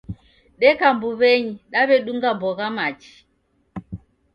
[0.59, 3.15] Deka mbuw'enyi, daw'edunga mbogha machi